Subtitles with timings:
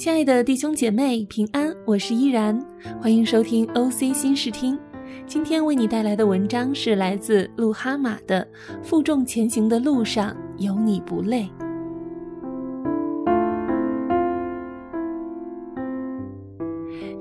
[0.00, 1.70] 亲爱的弟兄姐妹，平安！
[1.84, 2.58] 我是依然，
[3.02, 4.78] 欢迎收听 OC 新视听。
[5.26, 8.42] 今天为你带来的文章是来自路哈马的
[8.82, 11.42] 《负重前行的路上有你不累》。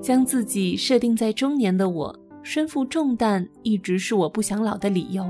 [0.02, 5.30] 将自己设定在中年的我，身负重担一直是我不想老的理由。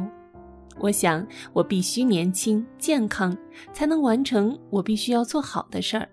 [0.79, 3.35] 我想，我必须年轻健康，
[3.73, 6.07] 才能完成我必须要做好的事儿。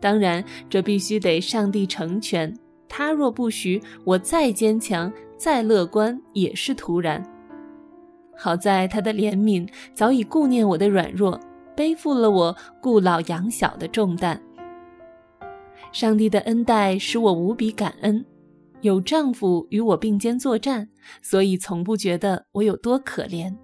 [0.00, 2.54] 当然，这必须得上帝成全。
[2.88, 7.22] 他若不许，我再坚强、再乐观也是徒然。
[8.36, 11.38] 好在他的怜悯早已顾念我的软弱，
[11.76, 14.40] 背负了我顾老养小的重担。
[15.90, 18.24] 上帝的恩待使我无比感恩，
[18.80, 20.88] 有丈夫与我并肩作战，
[21.20, 23.54] 所以从不觉得我有多可怜。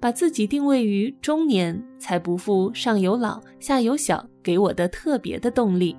[0.00, 5.96] 把自己定位于中年，才不负上有老下有小给我的特别的动力。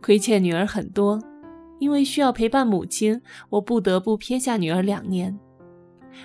[0.00, 1.20] 亏欠女儿很多，
[1.78, 5.38] 因为需要陪伴母亲，我不得不撇下女儿两年。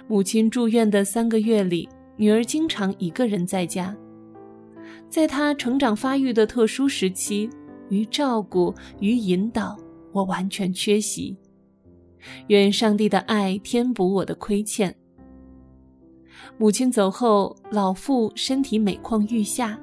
[0.08, 3.96] 母亲住院的三个月里，女儿经常一个人在家，
[5.08, 7.50] 在她成长发育的特殊时期，
[7.90, 9.78] 于照顾与引导，
[10.12, 11.38] 我完全缺席。
[12.48, 14.96] 愿上帝的爱填补我的亏欠。
[16.58, 19.80] 母亲走后，老父身体每况愈下，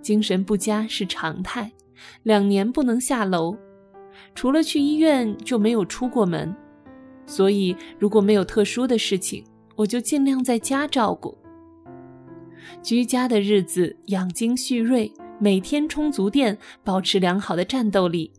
[0.00, 1.70] 精神不佳是常态，
[2.22, 3.56] 两年不能下楼，
[4.34, 6.54] 除了去医院就没有出过门。
[7.26, 11.36] 所以，如果没有特殊的事情，我就尽量在家照顾。
[12.82, 18.32] 居家的日子，养精蓄锐，每天充足电，保持良好的战斗力，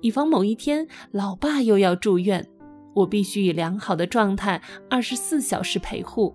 [0.00, 2.44] 以防某一天老爸又要住院，
[2.94, 6.34] 我必须以良好的状态，二十四小时陪护。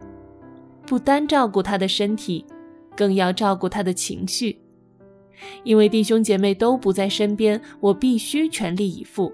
[0.88, 2.46] 不单照顾他的身体，
[2.96, 4.58] 更要照顾他的情绪。
[5.64, 9.32] 因为弟兄姐妹都不在身边，我必须全力以赴。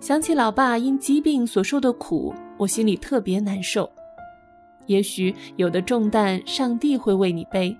[0.00, 3.88] 想起老爸因疾病所受的苦，我心里特别难受。
[4.86, 7.76] 也许有的重担上帝会为你背，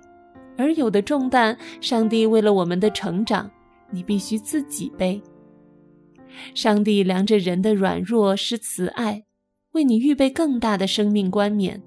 [0.57, 3.49] 而有的重担上帝为了我们的成长，
[3.91, 5.21] 你必须自己背。
[6.53, 9.23] 上帝量着人的软弱施慈爱，
[9.73, 11.83] 为你预备更大的生命冠冕。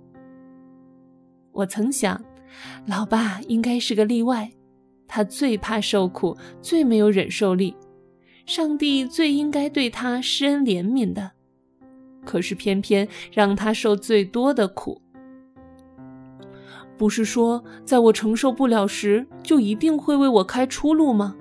[1.58, 2.24] 我曾想，
[2.86, 4.52] 老爸应该是个例外，
[5.08, 7.74] 他最怕受苦，最没有忍受力，
[8.46, 11.32] 上帝最应该对他施恩怜悯的，
[12.24, 15.02] 可是偏偏让他受最多的苦。
[16.97, 21.34] 不是说在我承受不了时，就一定会为我开出路吗？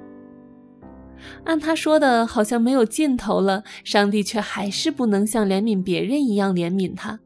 [1.44, 7.20] 按他说的，好像没有尽头了，上帝却还是不能像怜悯别人一样怜悯他。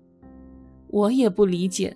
[0.89, 1.95] 我也不理解。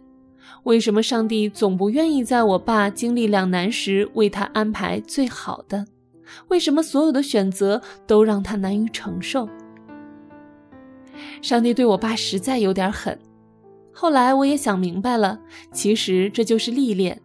[0.65, 5.85] 为什么上帝总不愿意在我爸经历两难时为他安排最好的？
[6.47, 9.47] 为什么所有的选择都让他难于承受？
[11.39, 13.17] 上帝对我爸实在有点狠。
[13.91, 15.39] 后来我也想明白了，
[15.71, 17.21] 其实这就是历练。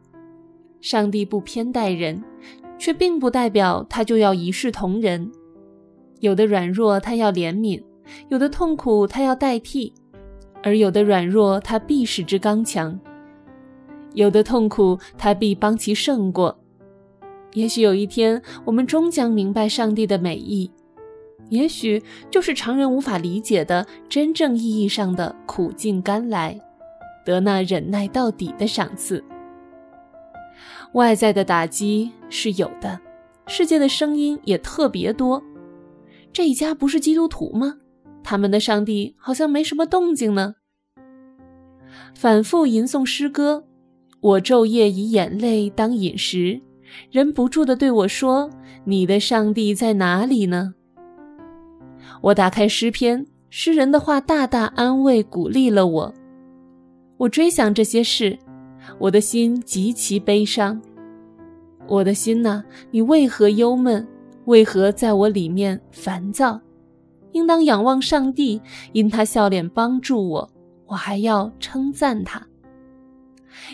[0.83, 2.23] 上帝不偏待人，
[2.79, 5.33] 却并不代表他就要一视同仁。
[6.21, 7.83] 有的软弱他要怜悯，
[8.29, 9.95] 有的痛苦他要代替，
[10.63, 13.01] 而有的软弱他必使之刚强。
[14.15, 16.59] 有的痛苦，他必帮其胜过。
[17.55, 20.71] 也许有一天，我们终将明白上帝的美意，
[21.49, 26.59] 也许就是常人无法理解的真正意义上的苦尽甘来，
[27.25, 29.25] 得那忍耐到底的赏赐。
[30.93, 33.01] 外在的打击是有的，
[33.47, 35.43] 世界的声音也特别多。
[36.33, 37.79] 这一家不是基督徒吗？
[38.23, 40.55] 他们的上帝好像没什么动静呢。
[42.15, 43.65] 反复吟诵诗歌。
[44.21, 46.61] 我昼夜以眼泪当饮食，
[47.11, 48.51] 忍不住地对我说
[48.85, 50.75] ：“你的上帝在哪里呢？”
[52.21, 56.15] 我打开诗篇，诗人的话大大安慰鼓励了我。
[57.17, 58.39] 我追想这些事，
[58.99, 60.81] 我的心极其悲伤。
[61.89, 64.07] 我的心呐，你为何忧闷？
[64.45, 66.61] 为何在我里面烦躁？
[67.33, 68.61] 应当仰望上帝，
[68.93, 70.51] 因他笑脸帮助我，
[70.87, 72.47] 我还要称赞他。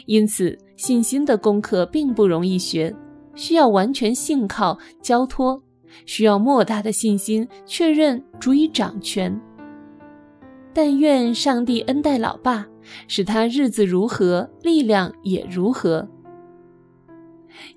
[0.06, 2.94] 因此，信心的功课并不容易学，
[3.34, 5.62] 需要完全信靠、交托，
[6.04, 9.40] 需要莫大的信心，确认主以掌权。
[10.72, 12.66] 但愿上帝恩待老爸，
[13.08, 16.08] 使他日子如何，力量也如何。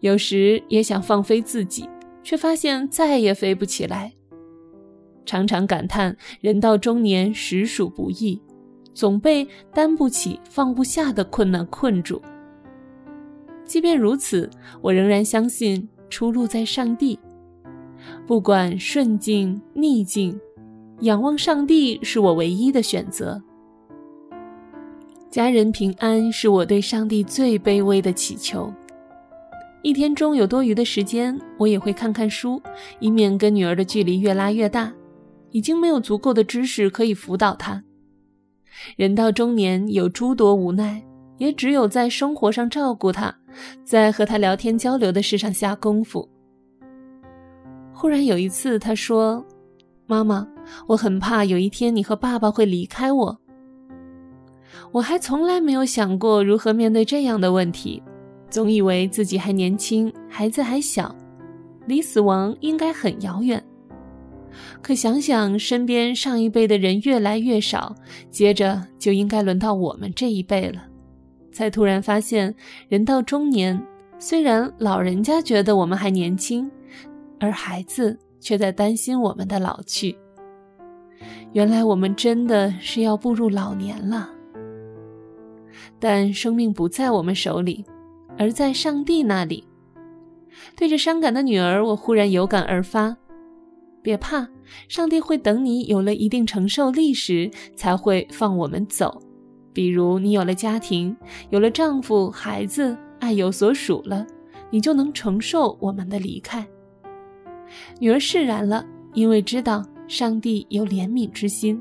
[0.01, 1.89] 有时也想放飞自己，
[2.23, 4.13] 却发现再也飞不起来，
[5.25, 8.41] 常常感叹人到中年实属不易。
[8.93, 12.21] 总被担不起、放不下的困难困住。
[13.65, 14.49] 即便如此，
[14.81, 17.19] 我仍然相信出路在上帝。
[18.25, 20.39] 不管顺境逆境，
[21.01, 23.41] 仰望上帝是我唯一的选择。
[25.29, 28.73] 家人平安是我对上帝最卑微的祈求。
[29.83, 32.61] 一天中有多余的时间，我也会看看书，
[32.99, 34.91] 以免跟女儿的距离越拉越大。
[35.51, 37.83] 已经没有足够的知识可以辅导她。
[38.95, 41.03] 人到中年有诸多无奈，
[41.37, 43.35] 也只有在生活上照顾他，
[43.83, 46.27] 在和他聊天交流的事上下功夫。
[47.93, 49.45] 忽然有一次，他说
[50.07, 50.47] ：“妈妈，
[50.87, 53.39] 我很怕有一天你和爸爸会离开我。”
[54.91, 58.01] 我还从来没有想过如何面对这样的问题。
[58.49, 61.15] 总以为自己还年轻，孩子还小，
[61.85, 63.63] 离死亡应该很遥远。
[64.81, 67.95] 可想想身边上一辈的人越来越少，
[68.29, 70.83] 接着就应该轮到我们这一辈了，
[71.51, 72.53] 才突然发现，
[72.87, 73.81] 人到中年，
[74.17, 76.69] 虽然老人家觉得我们还年轻，
[77.39, 80.17] 而孩子却在担心我们的老去。
[81.53, 84.29] 原来我们真的是要步入老年了。
[85.99, 87.85] 但生命不在我们手里。
[88.37, 89.65] 而在上帝那里，
[90.73, 93.17] 对着伤感的女儿，我忽然有感而发：
[94.01, 94.47] 别怕，
[94.87, 99.21] 上帝会等你有了一定承受力时，才会放我们走。
[99.73, 101.15] 比如你有了家庭，
[101.49, 104.25] 有了丈夫、孩子，爱有所属了，
[104.71, 106.67] 你就能承受我们的离开。
[107.99, 111.79] 女儿释然了，因为知道上帝有怜悯之心。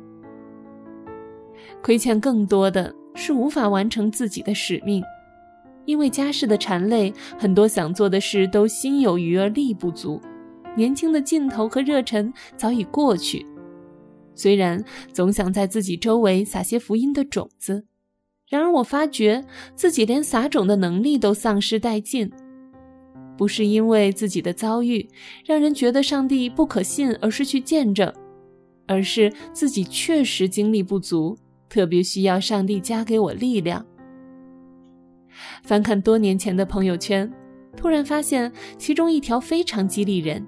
[1.82, 5.02] 亏欠更多的是无法完成自己的使命。
[5.86, 10.20] 因为家世的缠累，很多想做的事都心有余而力不足，
[10.76, 13.44] 年轻的劲头和热忱早已过去。
[14.34, 14.82] 虽然
[15.12, 17.84] 总想在自己周围撒些福音的种子，
[18.48, 19.44] 然而我发觉
[19.74, 22.30] 自己连撒种的能力都丧失殆尽。
[23.36, 25.08] 不是因为自己的遭遇
[25.44, 28.12] 让人觉得上帝不可信而失去见证，
[28.86, 31.36] 而是自己确实精力不足，
[31.68, 33.84] 特别需要上帝加给我力量。
[35.62, 37.32] 翻看多年前的朋友圈，
[37.76, 40.44] 突然发现其中一条非常激励人：“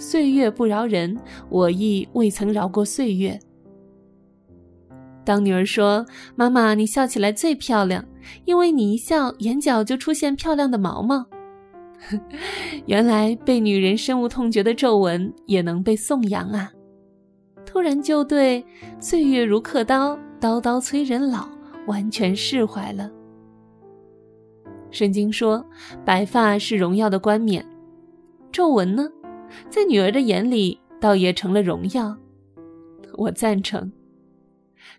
[0.00, 1.16] 岁月不饶人，
[1.48, 3.38] 我亦未曾饶过岁月。”
[5.24, 6.04] 当女儿说
[6.34, 8.04] ：“妈妈，你笑起来最漂亮，
[8.46, 11.26] 因为你一笑，眼角就出现漂亮的毛毛。
[12.86, 16.72] ”原来被女人深恶痛绝的皱纹也能被颂扬啊！
[17.66, 18.64] 突然就对
[18.98, 21.46] “岁月如刻刀，刀刀催人老”
[21.86, 23.08] 完全释怀了。
[24.90, 25.64] 圣经说
[26.04, 27.64] ：“白发是荣耀的冠冕，
[28.50, 29.06] 皱纹呢，
[29.68, 32.16] 在女儿的眼里倒也成了荣耀。”
[33.14, 33.90] 我赞成。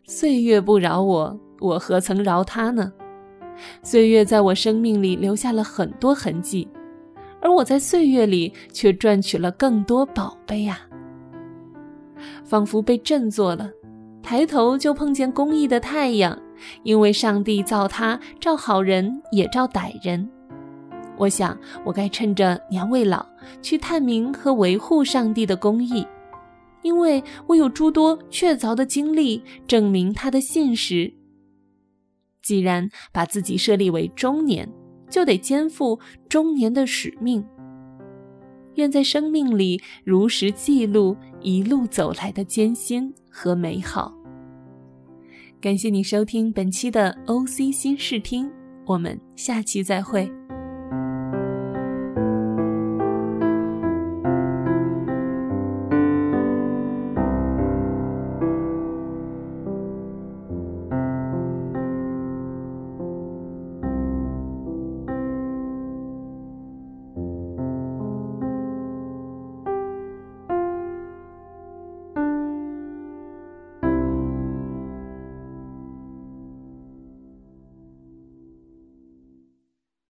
[0.03, 2.92] 岁月不饶我，我何曾饶他呢？
[3.83, 6.68] 岁月在我生命里留下了很多痕迹，
[7.39, 10.80] 而我在岁月里却赚取了更多宝贝啊！
[12.44, 13.69] 仿佛被振作了，
[14.21, 16.38] 抬头就碰见公义的太阳。
[16.83, 20.30] 因为上帝造他照好人也照歹人，
[21.21, 23.23] 我想我该趁着年未老
[23.62, 26.03] 去探明和维护上帝的公义，
[26.81, 31.13] 因为我有诸多确凿的经历证明他的信实。
[32.41, 34.68] 既然把自己设立为中年，
[35.12, 37.45] 就得肩负中年的使命。
[38.75, 44.11] 愿在生命里如实记录一路走来的艰辛和美好。
[45.61, 48.51] 感谢你收听本期的 OC 新视听，
[48.87, 50.28] 我们下期再会。